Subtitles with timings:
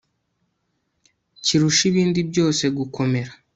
[1.43, 3.31] kirusha ibindi byose gukomera